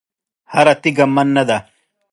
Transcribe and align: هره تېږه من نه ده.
هره 0.53 0.73
تېږه 0.81 1.05
من 1.15 1.27
نه 1.35 1.43
ده. 1.49 1.57